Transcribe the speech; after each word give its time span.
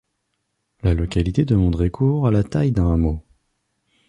La 0.81 0.95
localité 0.95 1.45
de 1.45 1.53
Mondrecourt 1.53 2.25
a 2.25 2.31
la 2.31 2.43
taille 2.43 2.71
d'un 2.71 2.91
hameau. 2.91 3.23